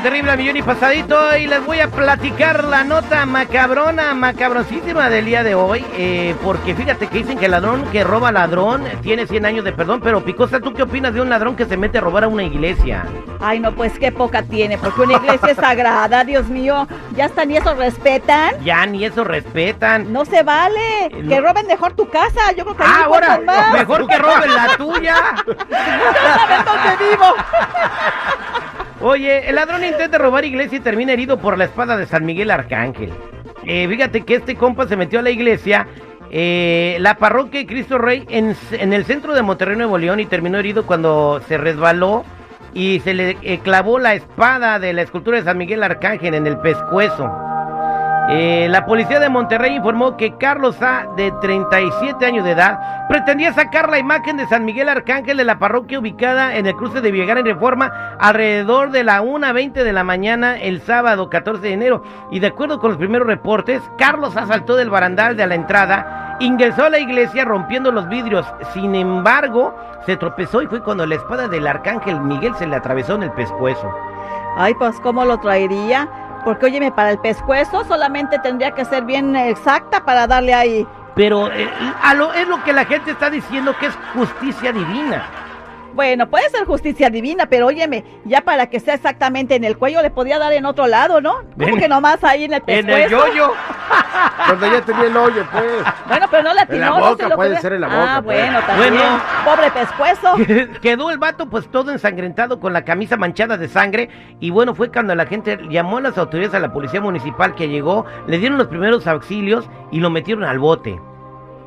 [0.00, 5.26] el terrible millón y pasadito y les voy a platicar la nota macabrona, macabroncísima del
[5.26, 9.26] día de hoy, eh, porque fíjate que dicen que el ladrón que roba ladrón tiene
[9.26, 11.98] 100 años de perdón, pero Picosa, ¿tú qué opinas de un ladrón que se mete
[11.98, 13.04] a robar a una iglesia?
[13.40, 17.44] Ay, no, pues qué poca tiene, porque una iglesia es sagrada, Dios mío, ya hasta
[17.44, 18.54] ni eso respetan.
[18.64, 20.10] Ya ni eso respetan.
[20.12, 21.46] No se vale, Eh, que no.
[21.46, 23.72] roben mejor tu casa, yo creo que Ah, ahora, más.
[23.74, 25.16] mejor que roben la tuya.
[25.70, 27.34] Ya saben dónde vivo.
[29.02, 32.50] Oye, el ladrón intenta robar iglesia y termina herido por la espada de San Miguel
[32.50, 33.10] Arcángel.
[33.64, 35.86] Eh, fíjate que este compa se metió a la iglesia,
[36.30, 38.54] eh, la parroquia de Cristo Rey, en,
[38.92, 42.24] el centro de Monterrey, Nuevo León, y terminó herido cuando se resbaló
[42.74, 46.46] y se le eh, clavó la espada de la escultura de San Miguel Arcángel en
[46.46, 47.49] el pescuezo.
[48.28, 53.52] Eh, la policía de Monterrey informó que Carlos A, de 37 años de edad, pretendía
[53.52, 57.10] sacar la imagen de San Miguel Arcángel de la parroquia ubicada en el cruce de
[57.10, 57.90] Villagara en Reforma
[58.20, 62.02] alrededor de la 1.20 de la mañana el sábado 14 de enero.
[62.30, 66.36] Y de acuerdo con los primeros reportes, Carlos A saltó del barandal de la entrada,
[66.38, 68.46] ingresó a la iglesia rompiendo los vidrios.
[68.72, 69.74] Sin embargo,
[70.06, 73.32] se tropezó y fue cuando la espada del Arcángel Miguel se le atravesó en el
[73.32, 73.90] pescuezo.
[74.56, 76.08] Ay, pues cómo lo traería,
[76.44, 80.86] porque óyeme, para el pescuezo solamente tendría que ser bien exacta para darle ahí.
[81.14, 81.68] Pero eh,
[82.02, 85.24] a lo, es lo que la gente está diciendo que es justicia divina.
[85.94, 90.02] Bueno, puede ser justicia divina, pero óyeme, ya para que sea exactamente en el cuello
[90.02, 91.38] le podía dar en otro lado, ¿no?
[91.58, 93.26] ¿Cómo En- que nomás ahí en el En pescuezo?
[93.26, 93.52] el yoyo.
[94.46, 95.64] Cuando ya tenía el hoyo, pues.
[96.08, 96.76] Bueno, pero no le atinó.
[96.76, 97.90] En la no se boca, lo puede ser en la Ah,
[98.20, 98.38] boca, pues.
[98.40, 98.94] bueno, también.
[98.94, 99.20] Bueno.
[99.44, 100.34] Pobre pescuezo.
[100.82, 104.08] Quedó el vato pues todo ensangrentado con la camisa manchada de sangre
[104.40, 107.68] y bueno fue cuando la gente llamó a las autoridades a la policía municipal que
[107.68, 111.00] llegó, le dieron los primeros auxilios y lo metieron al bote.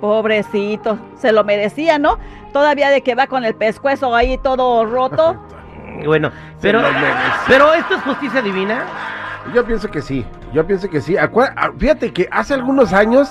[0.00, 2.18] Pobrecito, se lo merecía, ¿no?
[2.52, 5.36] Todavía de que va con el pescuezo ahí todo roto.
[6.04, 6.80] Bueno, pero,
[7.48, 8.84] pero esto es justicia divina.
[9.52, 11.16] Yo pienso que sí, yo pienso que sí.
[11.16, 11.28] Ah,
[11.76, 13.28] Fíjate que hace algunos años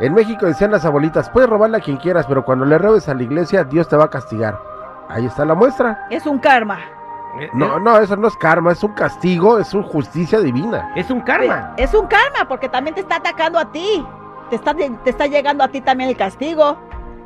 [0.00, 3.14] en México decían las abuelitas, puedes robarle a quien quieras, pero cuando le robes a
[3.14, 4.58] la iglesia, Dios te va a castigar.
[5.08, 6.06] Ahí está la muestra.
[6.10, 6.80] Es un karma.
[7.52, 10.92] No, no, eso no es karma, es un castigo, es una justicia divina.
[10.94, 11.74] Es un karma.
[11.76, 14.06] Es un karma porque también te está atacando a ti.
[14.54, 16.78] Te está, te está llegando a ti también el castigo.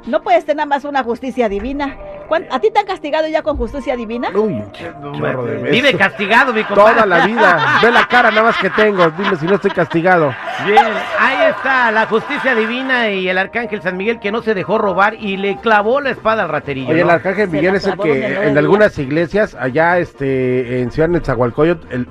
[0.07, 1.95] No puedes tener nada más una justicia divina.
[2.27, 4.31] ¿Cuán- ¿A ti te han castigado ya con justicia divina?
[4.35, 5.71] Uy, de veces.
[5.71, 6.95] Vive castigado, mi compadre.
[6.95, 7.79] Toda la vida.
[7.83, 9.11] Ve la cara nada más que tengo.
[9.11, 10.35] Dime si no estoy castigado.
[10.65, 10.87] Bien,
[11.21, 15.13] ahí está la justicia divina y el arcángel San Miguel que no se dejó robar
[15.15, 16.89] y le clavó la espada al raterillo.
[16.91, 17.13] Oye, el ¿no?
[17.13, 22.09] arcángel Miguel es el que no en algunas iglesias, allá este en Ciudad Nezahualcóyotl, el-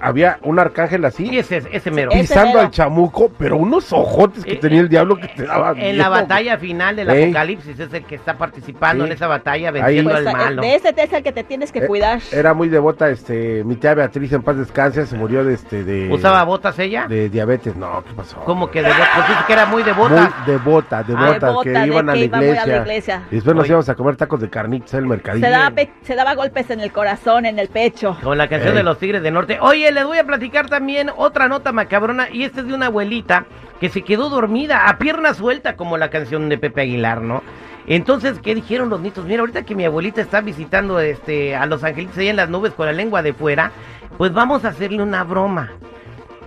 [0.00, 2.10] había un arcángel Y así, ese, ese mero.
[2.10, 2.60] Ese pisando mero.
[2.60, 5.96] al chamuco, pero unos ojotes que Eh, tenía el diablo que te daba En miedo.
[5.98, 7.24] la batalla final del Ey.
[7.24, 9.10] Apocalipsis es el que está participando Sí.
[9.10, 10.62] en esa batalla venciendo Pues al eh, malo.
[10.62, 12.20] de ese es el que te tienes que Eh, cuidar.
[12.32, 16.12] Era muy devota, este, mi tía Beatriz en paz descanse, se murió de este, de...
[16.12, 17.06] ¿Usaba botas ella?
[17.08, 18.36] De diabetes, no, ¿qué pasó?
[18.40, 20.14] Como que devota, pues dice que era muy devota.
[20.22, 22.82] Muy devota, devota, que de iban a que la iba muy a la iglesia.
[22.82, 23.22] iglesia.
[23.30, 25.44] Y después nos íbamos a comer tacos de carnitas en el mercadillo.
[25.46, 25.72] Se daba,
[26.02, 28.16] se daba golpes en el corazón, en el pecho.
[28.22, 29.58] Con la canción de los Tigres del Norte.
[29.76, 33.44] Oye, les voy a platicar también otra nota macabrona y esta es de una abuelita
[33.78, 37.42] que se quedó dormida a pierna suelta como la canción de Pepe Aguilar, ¿no?
[37.86, 39.26] Entonces, ¿qué dijeron los nitos?
[39.26, 42.72] Mira, ahorita que mi abuelita está visitando este a los angelitos ahí en las nubes
[42.72, 43.70] con la lengua de fuera,
[44.16, 45.72] pues vamos a hacerle una broma.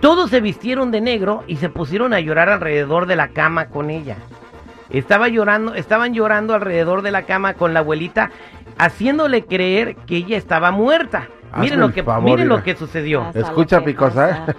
[0.00, 3.90] Todos se vistieron de negro y se pusieron a llorar alrededor de la cama con
[3.90, 4.16] ella.
[4.88, 8.32] Estaba llorando, estaban llorando alrededor de la cama con la abuelita,
[8.76, 11.28] haciéndole creer que ella estaba muerta.
[11.52, 13.30] Hazme Miren lo que, favor, miren lo que sucedió.
[13.34, 14.46] Escucha, que Picosa.
[14.46, 14.54] ¿eh?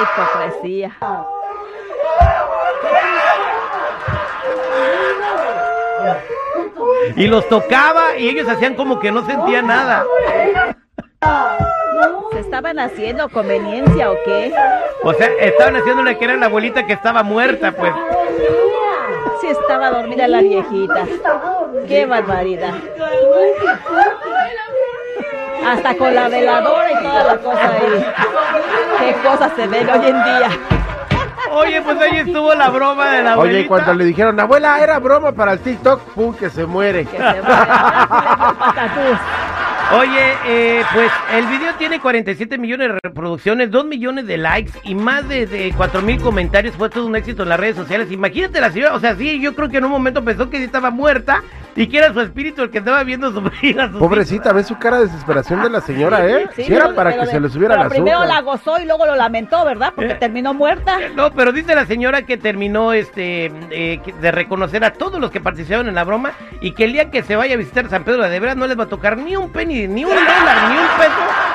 [0.00, 0.96] Hipocresía.
[7.16, 10.04] Y los tocaba y ellos hacían como que no sentían nada.
[12.50, 14.52] ¿Se estaban haciendo conveniencia o qué?
[15.04, 17.92] O sea, estaban haciéndole creer a la abuelita que estaba muerta, pues.
[19.40, 21.06] Sí estaba dormida la viejita.
[21.86, 22.74] Qué barbaridad.
[25.64, 28.04] Hasta con la veladora y toda la cosa ahí.
[28.98, 30.50] Qué cosas se ven hoy en día.
[31.52, 33.58] Oye, pues ahí estuvo la broma de la abuelita.
[33.58, 37.04] Oye, cuando le dijeron, abuela, era broma para el TikTok, pum, que se muere.
[37.04, 37.42] Que se muere.
[39.92, 44.94] Oye, eh, pues el video tiene 47 millones de reproducciones, 2 millones de likes y
[44.94, 46.76] más de, de 4 mil comentarios.
[46.76, 48.12] Fue todo un éxito en las redes sociales.
[48.12, 50.62] Imagínate la señora, o sea, sí, yo creo que en un momento pensó que sí
[50.62, 51.42] estaba muerta
[51.76, 54.76] y que era su espíritu el que estaba viendo sufrir a sus Pobrecita, ve su
[54.78, 56.48] cara de desesperación de la señora, ¿eh?
[56.56, 58.34] Sí, Si era para que de- se le subiera la primero azúcar.
[58.36, 59.92] la gozó y luego lo lamentó, ¿verdad?
[59.94, 60.16] Porque Eh.
[60.20, 60.98] terminó muerta.
[61.14, 65.40] No, pero dice la señora que terminó este eh, de reconocer a todos los que
[65.40, 68.28] participaron en la broma y que el día que se vaya a visitar San Pedro
[68.28, 70.86] de Vera no les va a tocar ni un penny, ni un dólar, ni un
[70.98, 71.10] peso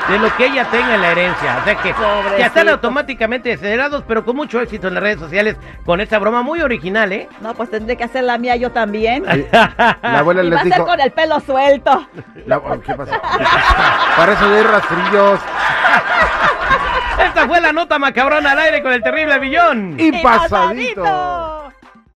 [0.10, 1.58] de lo que ella tenga en la herencia.
[1.62, 1.94] O sea que
[2.40, 5.56] ya están automáticamente acelerados, pero con mucho éxito en las redes sociales
[5.86, 7.28] con esta broma muy original, ¿eh?
[7.42, 9.24] No, pues tendré que hacer la mía yo también.
[9.52, 10.86] La abuela Y va les a ser dijo.
[10.86, 12.08] con el pelo suelto.
[12.46, 13.12] la- oh, ¿Qué pasó?
[14.18, 15.40] para eso de rastrillos.
[17.20, 19.96] Esta fue la nota macabrona al aire con el terrible billón.
[20.00, 21.04] Y Y pasadito.